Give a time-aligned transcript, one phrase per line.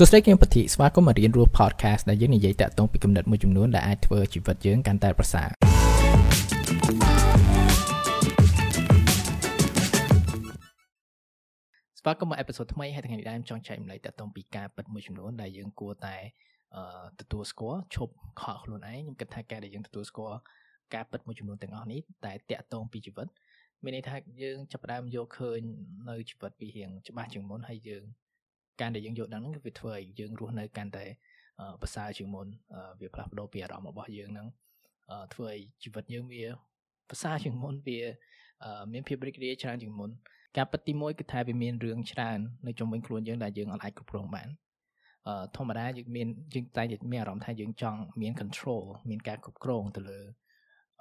[0.00, 5.48] សួស្តីគឹមពធីស្វាគមន៍មករៀនរស់ podcast ដែលយើងនិយាយតាក់ទងពីគំនិតមួយចំនួនដែលអាចធ្វើជីវិតយើងកាន់តែប្រសើរ
[11.98, 16.16] ស្វាគមន៍មកអេពីសូតថ្មីហើយថ្ងៃនេះដែរចង់ចែកម្លែកតាក់ទងពីការពិតមួយចំនួនដែលយើងគួរតែ
[17.20, 20.38] ទទួលស្គាល់ឈប់ខកខ្លួនឯងខ្ញុំគិតថាការដែលយើងទទួលស្គាល់
[20.94, 23.28] ការពិតមួយចំនួនទាំងអស់នេះតែតាក់ទងពីជីវិត
[23.84, 25.60] មានន័យថាយើងចាប់ផ្ដើមយកឃើញ
[26.08, 28.04] នៅជីវិតពីរៀងច្បាស់ជាងមុនហើយយើង
[28.80, 31.04] ការដែលយើងយល់ដឹងហ្នឹងគឺវាធ្វើឲ្យយើងរស់នៅកាន់តែ
[31.82, 32.46] ប្រសើរជាងមុន
[33.00, 34.48] វាផ្លាស់ប្ដូរពីអារម្មណ៍របស់យើងហ្នឹង
[35.34, 36.44] ធ្វើឲ្យជីវិតយើងវា
[37.10, 38.00] ប្រសើរជាងមុនវា
[38.92, 40.10] មានភាពរីករាយច្រើនជាងមុន
[40.56, 44.48] ការពិតទី1គឺថាវាមានរឿងច្រើននៅជុំវិញខ្លួនយើងដែលយើងអាចគ្រប់គ្រងបាន
[45.28, 50.20] អឺធម្មតាយើងមានយើងតែមានអារម្មណ៍ថាយើងចង់មាន control មានការគ្រប់គ្រងទៅលើ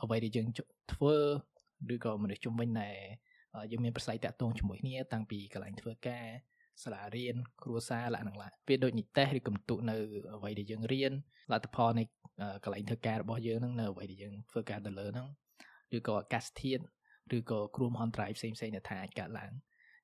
[0.02, 0.48] អ្វីដែលយើង
[0.94, 1.16] ធ្វើ
[1.94, 2.98] ឬក៏មនុស្សជុំវិញដែល
[3.72, 6.26] យើងមានប្រស័យតាក់ទងជាមួយគ្នាតាំងពីកន្លែងធ្វើការ
[6.84, 9.96] សាលារៀនគ្រួសារលក្ខណៈឡាវាដូចនិតេសឬកំទុនៅ
[10.36, 11.12] អ្វីដែលយើងរៀន
[11.52, 12.04] លទ្ធផលនៃ
[12.64, 15.28] កន្លែងធ្វើការរបស់យើងហ្នឹងនៅអ្វីដែលយើងធ្វើការទៅលើហ្នឹង
[15.98, 16.84] ឬក៏អាកាសធាតុ
[17.38, 19.52] ឬក៏គ្រោះមហន្តរាយផ្សេងផ្សេងដែលថាអាចកើតឡើង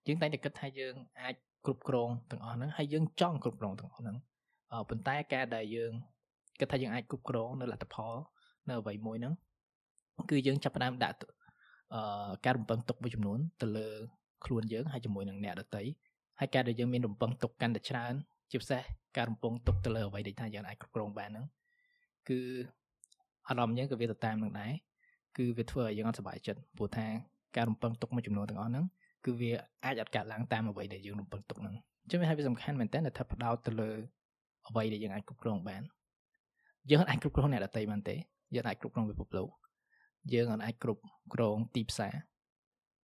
[0.07, 4.17] យើងតែងតែគិតថាយើងអាចគ្រប់គ្រងទាំងអស់ហ្នឹងហើយយើងចង់គ្រប់គ្រងទាំងអស់ហ្នឹង
[4.89, 5.91] ប៉ុន្តែការដែលយើង
[6.59, 8.15] គិតថាយើងអាចគ្រប់គ្រងនៅលទ្ធផល
[8.69, 9.33] នៅអ្វីមួយហ្នឹង
[10.29, 11.17] គឺយើងចាប់ផ្ដើមដាក់
[11.93, 13.87] អឺការរំពឹងទុកមួយចំនួនទៅលើ
[14.45, 15.83] ខ្លួនយើងហើយជាមួយនឹងអ្នកដទៃ
[16.43, 18.13] ហើយការដែលយើងមានរំពឹងទុកកាន់តែច្រើន
[18.51, 18.81] ជាពិសេស
[19.17, 21.45] ការរំពឹងទុកទៅលើអ្វីដែលថាយើងអាចគ្រប់គ្រងបានហ្នឹង
[22.29, 22.39] គឺ
[23.47, 24.71] អារម្មណ៍យើងក៏វាទៅតាមនឹងដែរ
[25.37, 27.07] គឺវាធ្វើឲ្យយើងអត់សុបាយចិត្តព្រោះថា
[27.55, 28.85] ការរំពឹងទុកមួយចំនួនទាំងអស់ហ្នឹង
[29.25, 29.51] គឺវា
[29.85, 33.91] អាចអត់កើតឡើងតាមអ្វីដែលយើងរំពឹងទុកហ្នឹងអញ្ចឹងវាហើយវាសំខាន់មែនតើថាផ្ដោតទៅលើ
[34.67, 35.81] អ្វីដែលយើងអាចគ្រប់គ្រងបាន
[36.91, 38.15] យើងអាចគ្រប់គ្រងអ្នកដទៃបានទេ
[38.55, 39.49] យើងអាចគ្រប់គ្រងពិភពលោក
[40.33, 41.01] យើងអាចគ្រប់
[41.33, 42.13] គ្រងទីផ្សារ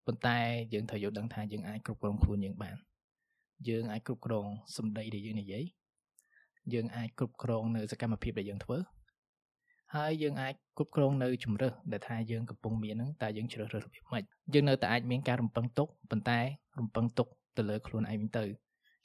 [0.07, 0.39] ប៉ុន្តែ
[0.73, 2.77] យើងត្រូវយល់ដឹងថាយើងអាចគ្រប់គ្រងខ្លួនយើងបាន
[3.69, 5.65] យើងអាចគ្រប់គ្រងសម្ដីដែលយើងនិយាយ
[6.73, 8.79] យើងអាចគ្រប់គ្រងនៅសកម្មភាពដែលយើងធ្វើ
[9.95, 14.23] ហើយយើងអាចគ្រប់គ្រងនៅជំរើសដែលថាយើងកំពុងមានហ្នឹងតើយើងជ្រើសរើសរបៀបម៉េច
[14.55, 16.41] យើងនៅតែអាចមានការរំពឹងទុកប៉ុន្តែ
[16.79, 18.45] រំពឹងទុកទៅលើខ្លួនឯងវិញទៅ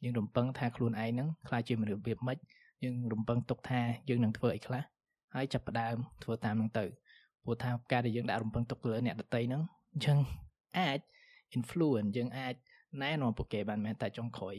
[0.03, 2.37] យើងរំពឹងថាខ្លួនឯងហ្នឹងខ្លាចជាមនុស្សរបៀបម៉េច
[2.83, 4.83] យើងរំពឹងទុកថាយើងនឹងធ្វើអីខ្លះ
[5.33, 6.85] ហើយចាប់ផ្ដើមធ្វើតាមហ្នឹងទៅ
[7.43, 9.61] ព្រោះថាការដែលយើងដាក់រំពឹងទុកទៅលើអ្នកដតីហ្នឹង
[9.93, 10.17] អញ្ចឹង
[10.79, 10.99] អាច
[11.57, 12.55] influence យើងអាច
[13.01, 14.55] ណែនាំពួកគេបានមែនតែចុងក្រោយ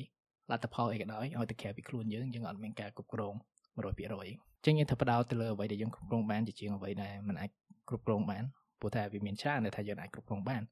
[0.50, 3.34] លទ្ធផលអីក៏ដោយឲ្យទៅក្រៅពីខ្លួនយើងយើងអត់មានការគ្រប់គ្រង
[3.76, 7.50] 100%អញ្ចឹងយើងត្រូវផ្ដោតទៅលើអ្វីដែលយើងគ្រប់គ្រងបានជាជាងអ្វីដែលมันអាច
[7.88, 8.44] គ្រប់គ្រងបាន
[8.80, 10.62] ព្រោះថាវាមានច្រើនដែលថាយើងអាចគ្រប់គ្រងបាន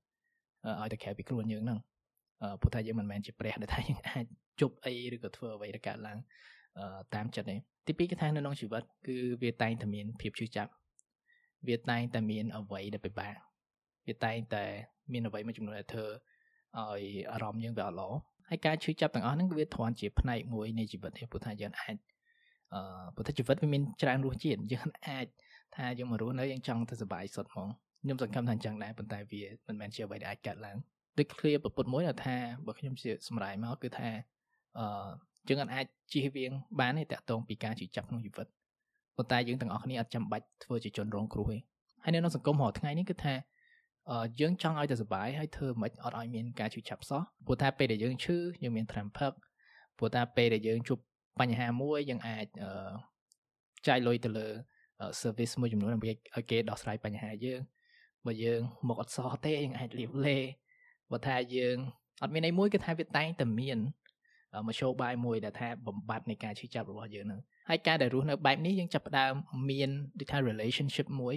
[0.80, 1.78] ឲ្យទៅក្រៅពីខ្លួនយើងហ្នឹង
[2.60, 4.24] ព្រោះថាយើងមិនមែនជាព្រះដែលថាយើងអាច
[4.60, 6.18] ជប់អីឬក៏ធ្វើអ្វីដែលកើតឡើង
[7.14, 7.56] តាមចិត្តទេ
[7.86, 10.70] ទីពីរគឺថានៅក្នុងជីវិតគឺវាតែងតែមានភាពឈឺចាប់
[11.68, 13.34] វាតែងតែមានអ្វីដែលពិបាក
[14.06, 14.64] វាតែងតែ
[15.12, 16.06] មានអ្វីមួយចំនួនដែលធ្វើ
[16.81, 17.03] ឲ្យ
[17.33, 18.10] អារម្មណ៍យើងវាអត់ល្អ
[18.49, 21.97] ហើយការឈឺចាប់ទាំងអស់ហ្នឹងវាធន់ជាផ្នែកមួយនៃជីវិតទេព្រោះថាយើងអាច
[22.75, 22.81] អឺ
[23.15, 25.27] ព្រោះថាជីវិតវាមានច្រើនរសជាតិយើងអាច
[25.77, 27.69] ថាយើងមករស់នៅយើងចង់ទៅសុបាយសុទ្ធហ្មង
[28.03, 30.77] ខ្ញុំសង្ឃឹមថាអញ្ចឹងដែរប៉ុន្តែវាមិនមែនជាអ្វីដែលអាចកើតឡើង
[31.19, 34.09] ដូច clear ប្រពុតមួយថាបើខ្ញុំជាសម្រាយមកគឺថា
[34.78, 35.09] អឺ
[35.49, 38.47] យើងអាចជៀសវាងបានទេតាក់ទងពីការជិះចាប់ក្នុងជីវិត
[39.16, 41.59] ប៉ុន្តែយើងទាំងអស់គ្នាអត់ចាំបាច់ធ្វើជាជនរងគ្រោះទេ
[42.04, 43.33] ហើយនៅក្នុងសង្គមរាល់ថ្ងៃនេះគឺថា
[44.40, 49.32] យើងចង់ឲ្យតែសុបាយហើយធ្វើមិនអត់ឲ្យមានការឈឺចាប់សោះព្រោះថាពេលដែលយើងឈឺយើងមានត្រាំផឹក
[49.98, 50.98] ព្រោះថាពេលដែលយើងជួប
[51.40, 52.46] បញ្ហាមួយយើងអាច
[53.88, 54.48] ចាយលុយទៅលើ
[55.20, 57.60] service មួយចំនួនដើម្បីឲ្យគេដោះស្រាយបញ្ហាយើង
[58.26, 60.38] បើយើងមកអត់សោះទេយើងអាចលៀបលេ
[61.10, 61.76] បើថាយើង
[62.22, 63.78] អត់មានអីមួយគឺថាវាតែងតែមាន
[64.68, 69.32] មធ្យោបាយមួយដែលថាបំបត្តិនៃការឈឺចាប់របស់យើងហ្នឹងហើយការដែលរស់នៅបែបនេះយើងចាប់ផ្ដើម
[69.70, 71.36] មានដូចថា relationship មួយ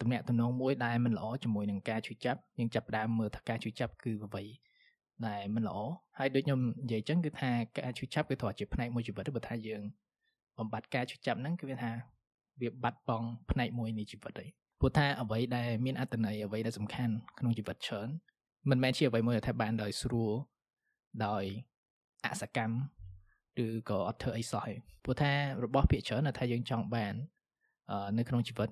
[0.00, 4.44] ទំនាក់ទំនងមួយដែលមិនល្អជាមួយនឹងការឈឺចាប់យើងចាប់ផ្ដើមមើលថាការឈឺចាប់គឺអ្វី
[5.26, 5.78] ដែលមិនល្អ
[6.18, 9.82] ហើយដូចខ្ញុំនិយាយចឹងគឺថាការឈឺចាប់គឺត្រូវជាផ្នែកមួយជីវិតបើថាយើង
[10.58, 11.90] បំបត្តិការឈឺចាប់ហ្នឹងគឺវាថា
[12.60, 14.48] វាបាត់បង់ផ្នែកមួយនៃជីវិតហើយ
[14.80, 18.08] ព្រោះថាអ្វីដែលមានអត្ថន័យអ្វីដែលសំខាន់ក្នុងជីវិតច្រើន
[18.70, 20.32] មិនមែនជាអ្វីមួយដែលថាបានដោយស្រួល
[21.26, 21.44] ដោយ
[22.24, 22.76] អសកម្ម
[23.64, 24.74] ឬក៏អត់ធ្វើអីសោះទេ
[25.04, 25.32] ព្រោះថា
[25.64, 27.14] របស់ភាកច្រើនថាយើងចង់បាន
[28.18, 28.68] នៅក្នុងជីវិត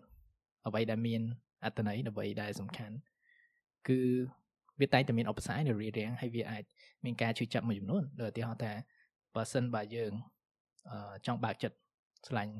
[0.66, 1.20] អ្វីដែលមាន
[1.64, 2.96] អត្ថន័យអ្វីដែលសំខាន់
[3.88, 4.00] គឺ
[4.80, 6.62] វាតែងតែមានឧបសគ្គនៅរារាំងហើយវាអាច
[7.04, 8.72] មានការឈឺចាប់មួយចំនួនដូចឧទាហរណ៍ថា
[9.34, 10.12] បើសិនបើយើង
[11.26, 11.76] ចង់បើកចិត្ត
[12.28, 12.52] ឆ្លាញ់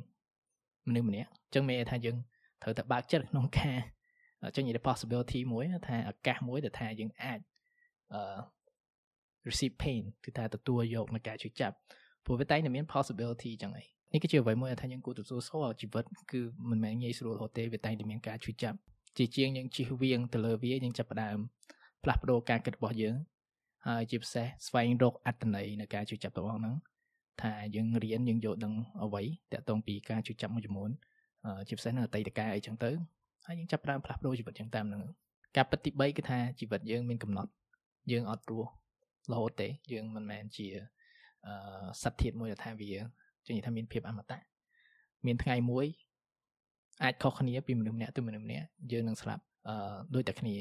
[0.89, 2.17] មនុស្សម្នាក់អញ្ចឹងមានថាយើង
[2.63, 3.79] ត្រូវតែបើកចិត្តក្នុងការ
[4.57, 7.41] ចឹងនិយាយ possibility មួយថាឱកាសមួយដែលថាយើងអាច
[8.15, 8.21] អឺ
[9.49, 11.77] receive pain គឺថាទទួលយកនៃការឈឺចាប់
[12.25, 16.41] ព្រោះវាតែងតែមាន possibility ចឹងឯង នេះគឺជាអ្វីមួយដែលថាយើងគួរទទួលស្គាល់ជីវិតគឺ
[16.71, 18.79] មិនមែនងាយស្រួលរហូតទេវាតែងតែមានការឈឺចាប់
[19.19, 21.39] ជាជាងយើងជិះវៀងទៅលើវាយើងចាប់ផ្ដើម
[22.03, 23.15] ផ្លាស់ប្ដូរការគិតរបស់យើង
[23.87, 26.75] ហើយជាពិសេសស្វែងរកអត្តន័យនៃការជឿចាប់របស់ហ្នឹង
[27.43, 29.23] ថាយើងរៀនយើងយល់ដឹងអ្វី
[29.53, 30.91] តាក់ទងពីការជួយចាប់មួយចំនួន
[31.69, 32.91] ជាពិសេសនៅអតីតកាលអីចឹងទៅ
[33.47, 35.03] ហើយយើងចាប់ផ្ដើមផ្លាស់ប្ដូរជីវិតយើងតាមនឹង
[35.57, 37.51] ការពិតទី3គឺថាជីវិតយើងមានកំណត់
[38.13, 38.71] យើងអត់រស់
[39.33, 40.67] រហូតទេយើងមិនមែនជា
[41.47, 41.55] អឺ
[42.03, 42.93] សត្វធាតុមួយដែលថាវា
[43.47, 44.39] ជនិយាយថាមានភាពអមតៈ
[45.27, 45.87] មានថ្ងៃមួយ
[47.03, 50.57] អាចខុសគ្នាពីមនុស្សម្នាក់ទៅមនុស្សម្នាក់យើងនឹងស្លាប់អឺដូចតែគ្នា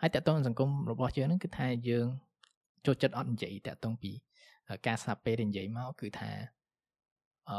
[0.00, 2.06] ហើយតកតងសង្គមរបស់យើងហ្នឹងគឺថាយើង
[2.86, 4.12] ចូលចិត្តអត់និយាយតកតងពី
[4.86, 6.30] ការស្ដាប់ពេលនិយាយមកគឺថា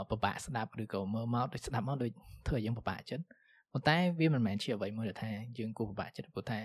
[0.09, 2.11] ពិបាកស្ដាប់ឬក៏មើលមកដូចស្ដាប់មកដូច
[2.47, 3.23] ធ្វើឲ្យយើងពិបាកចិត្ត
[3.71, 6.59] ប៉ុន្តែវាមិនមែនជាអ្វីមួយដែលថាយើងគួរពិបាកចិត្តព្រោះថា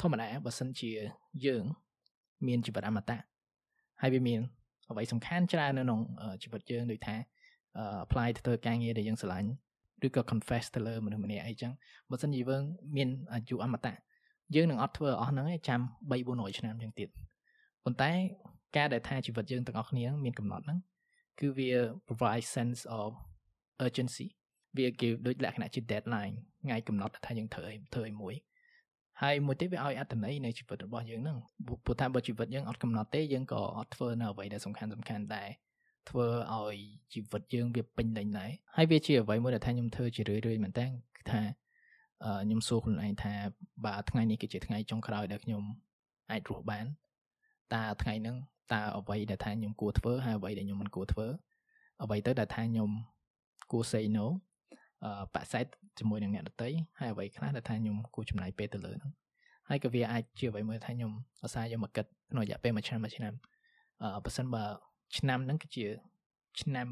[0.00, 0.90] ធម្មតាបើសិនជា
[1.46, 1.64] យើង
[2.46, 3.18] មានជីវិតអមតៈ
[4.02, 4.40] ហើយវាមាន
[4.90, 6.00] អ្វីសំខាន់ច្រើននៅក្នុង
[6.42, 7.16] ជីវិតយើងដូចថា
[8.04, 9.50] apply ទៅធ្វើការងារដែលយើងស្រឡាញ់
[10.06, 11.72] ឬក៏ confess ទៅលើមនុស្សម្នាក់អីចឹង
[12.10, 12.62] បើសិនជាយើង
[12.96, 13.94] មានអាយុអមតៈ
[14.54, 17.08] យើងនឹងអត់ធ្វើអស់ហ្នឹងឯងចាំ3 400ឆ្នាំចឹងទៀត
[17.84, 18.10] ប៉ុន្តែ
[18.76, 20.78] ការដែលថាជីវិតយើងទាំងអស់គ្នាមានកំណត់ហ្នឹង
[21.40, 21.70] គឺវា
[22.06, 23.08] provide sense of
[23.86, 24.26] urgency
[24.76, 28.34] វាគេដូចលក្ខណៈជា deadline ថ្ងៃកំណត់ថាយើងធ្វើអីធ្វើអីមួយ
[29.22, 31.38] ហើយមួយទៀតវាឲ្យអត្ថន័យនៃជីវិតរបស់យើងហ្នឹង
[31.84, 35.48] ព្រោះថាបើជីវិតយើងអត់កំណត់ទេយើងក៏អត់ធ្វើនៅអ្វីដែលសំខាន់សំខាន់ដែរ
[36.08, 36.76] ធ្វើឲ្យ
[37.12, 41.40] ជីវិតយើងវាពេញលេញដែរហើយវាជាអ្វីមួយដែលថាខ្ញុំធ្វើជារឿយរឿយមែនតើគឺថា
[42.44, 43.34] ខ្ញុំសួរខ្លួនឯងថា
[43.86, 45.62] បើថ្ងៃនេះគឺជាថ្ងៃចុងក្រោយដែលខ្ញុំ
[46.30, 46.86] អាចរស់បាន
[47.74, 48.36] តើថ្ងៃហ្នឹង
[48.72, 51.26] តើអ្វីដែលថាខ្ញុំគួរធ្វើហើយអ្វីដែលខ្ញុំមិនគួរធ្វើ
[52.02, 52.90] អ្វីទៅដែលថាខ្ញុំ
[53.70, 54.53] គួរ say no អឺ
[55.34, 55.66] បាក់សែត
[55.98, 56.70] ជាមួយនឹងអ្នកដតី
[57.00, 59.12] ហើយអ្វីខ្លះដែលថាខ្ញុំគួរចំណាយពេលទៅលើហ្នឹង
[59.68, 61.12] ហើយក៏វាអាចជាអ្វីមួយថាខ្ញុំ
[61.42, 63.32] អាសាយកមកគិតក្នុងរយៈពេលមួយឆ្នាំមួយឆ្នាំ
[64.02, 64.64] អឺបើសិនបើ
[65.18, 65.86] ឆ្នាំហ្នឹងគឺជា
[66.60, 66.88] ឆ្នាំ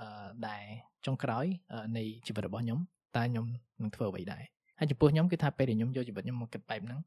[0.00, 0.62] អឺដែល
[1.06, 1.46] ចុងក្រោយ
[1.96, 2.78] នៃជីវិតរបស់ខ្ញុំ
[3.16, 3.46] តើខ្ញុំ
[3.80, 4.42] នឹងធ្វើអ្វីដែរ
[4.78, 7.00] ហើយចំពោះខ្ញុំគឺថាពេលដែលខ្ញុំយកជីវិតខ្ញុំមកគិតបែបហ្នឹង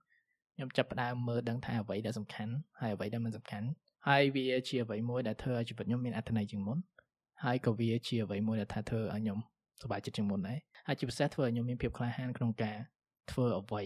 [0.55, 3.67] ខ្ញុំចាប់ផ្ដើមមើលដឹងថាអ្វីដែលសំខាន់ហើយអ្វីដែលមិនសំខាន់
[4.07, 6.77] ហើយវាជាអ្វីមួយដែលធ្វើឲ្យជីវិតខ្ញុំមានអត្ថន័យជាងមុន
[7.43, 9.39] ហើយក៏វាជាអ្វីមួយដែលថាធ្វើឲ្យខ្ញុំ
[9.81, 12.77] សប្បាយចិត្តជាងមុនដែរហើយជាពិសេសធ្វើឲ្យខ្ញុំមានភាពក្លាហានក្នុងការ
[13.31, 13.83] ធ្វើអ្វី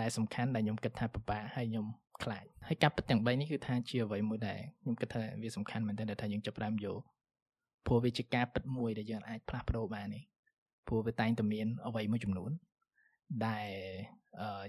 [0.00, 1.86] ដែលសំខាន់ដែលខ្ញុំគិតថាពិបាកហើយខ្ញុំ
[2.22, 7.00] ខ្លាចហើយការពិតទាំង3នេះគឺថាជាអ្វីមួយដែលខ្ញុំគិតថាវាសំខាន់មែនទែនដែលថាយើងចាប់ផ្ដើមយក
[7.86, 10.22] ព្រោះវាជាការពិតមួយដែលយើងអាចផ្លាស់ប្ដូរបាននេះ
[10.86, 12.50] ព្រោះវាតែងតែមានអ្វីមួយចំនួន
[13.46, 13.68] ដែល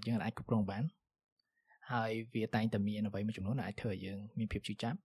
[0.06, 0.84] យើងអាចគ្រប់គ្រងបាន
[1.92, 4.98] ហើយវាតែងតែមានអ្វីមួយចំនួនដែលអាចធ្វើឲ្យយើងមានភាពជឿចាប់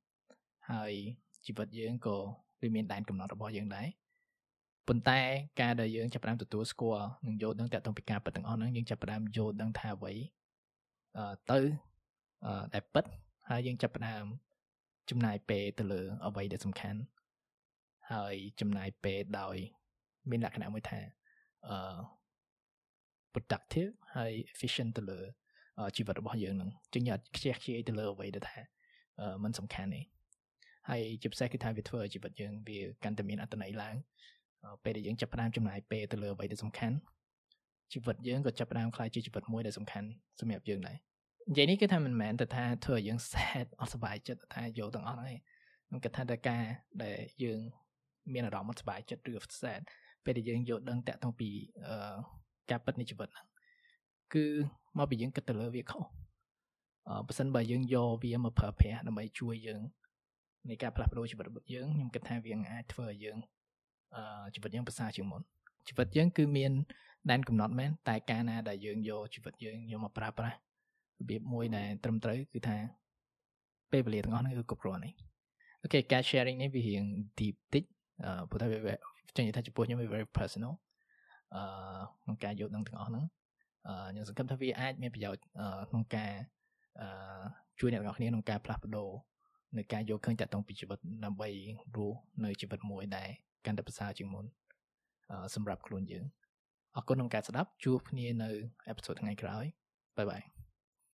[0.71, 0.93] ហើយ
[1.47, 2.17] ជីវិតយើងក៏
[2.61, 3.87] វាមានដែនកំណត់របស់យើងដែរ
[4.89, 5.21] ប៉ុន្តែ
[5.61, 10.13] ការដែលយើងចាប់ផ្ដើមទទួលស្គាល់និងយល់ដឹងតទៅពីការពិតទាំងអស់ហ្នឹងយើងចាប់ផ្ដើមយល់ដឹងថាអ្វី
[11.19, 11.59] អឺទៅ
[12.47, 13.05] អឺដែលពិត
[13.51, 14.25] ហើយយើងចាប់ផ្ដើម
[15.11, 17.01] ចំណាយពេលទៅលើអ្វីដែលសំខាន់
[18.13, 19.57] ហើយចំណាយពេលដោយ
[20.31, 21.01] មានលក្ខណៈមួយថា
[21.69, 21.99] អឺ
[23.35, 25.21] productive ហើយ efficient ទៅលើ
[25.97, 28.59] ជីវិតរបស់យើងនឹងចឹងយើងអត់ខ្ជះខ្ជាយទៅលើអ្វីដែលថា
[29.43, 30.01] มันសំខាន់ទេ
[30.91, 33.97] ហើយជាពិសេសគឺថាវាធ្វើឲ្យជីវិតយើងវាកាន់តែមានអត្ថន័យឡើង
[34.85, 36.97] ពេលដែលយើងចាប់ផ្ដើមចំណាយពេលទៅលើអ្វីដែលសំខាន់
[37.93, 40.09] ជីវិតយើងក៏ចាប់ផ្ដើមខ្លាយជាជីវិតមួយដែលសំខាន់
[40.41, 40.97] សម្រាប់យើងដែរ
[41.51, 45.39] និយាយនេះគឺថាមិនមែនតែថាធ្វើឲ្យយើង sad អត់សុបាយចិត្តថាយកទាំងអស់ហ្នឹង
[45.87, 46.65] ខ្ញុំគិតថាតែការ
[47.03, 47.59] ដែលយើង
[48.33, 49.81] មានអារម្មណ៍អត់សុបាយចិត្តឬ sad
[50.25, 51.51] ពេលដែលយើងយកដឹងតាក់ទងពី
[52.71, 53.47] ការពិតនៃជីវិតហ្នឹង
[54.35, 54.45] គឺ
[54.99, 56.03] មកពីយើងគិតទៅលើវាខុស
[57.09, 59.81] អឺបើសិនបើយើងយកវាមកប្រើប្រាស់ដើម្បីជួយយើង
[60.69, 63.54] នៃការផ្លាស់ប្ដូរជីវិតរបស់យើងខ្ញុំគិតថាវាអាចធ្វើឲ្យយើងអឺ
[64.55, 65.41] ជីវិតយើងប្រសើរជាងមុន
[65.89, 66.73] ជីវិតយើងគឺមាន
[67.31, 72.77] ដែនកំណត់មែនតែកាលណាដែលយើងយកជីវិតយើងយកមកប្រើប្រាស់របៀបមួយដែលត្រឹមត្រូវគឺថា
[73.93, 75.15] ពេលវេលាទាំងអស់ហ្នឹងគឺគ្រប់គ្រាន់ហើយ
[75.83, 77.05] អូខេការ sharing នេះវារៀង
[77.39, 77.85] deep តិច
[78.25, 78.95] អឺព្រោះតែវា
[79.37, 80.73] ចឹងនិយាយថាចំពោះខ្ញុំវា very personal
[81.55, 81.63] អឺ
[82.23, 83.25] ក្នុងការយកដឹងទាំងអស់ហ្នឹង
[84.11, 85.43] ខ្ញុំសង្ឃឹមថាវាអាចមានប្រយោជន៍
[85.91, 86.33] ក្នុងការ
[87.81, 89.11] ជួយអ្នកទាំងអស់គ្នាក្នុងការផ្លាស់ប្ដូរ
[89.77, 91.49] នៅការយកឃើញតាក់ទងពីជីវិតដើម្បី
[91.97, 93.29] រស់នៅជីវិតមួយដែល
[93.67, 94.45] កាន់តែប្រសើរជាងមុន
[95.55, 96.25] សម្រាប់ខ្លួនយើង
[96.97, 98.51] អរគុណក្នុងការស្ដាប់ជួបគ្នានៅ
[98.89, 99.65] អេពីសូតថ្ងៃក្រោយ
[100.17, 100.43] បាយបាយ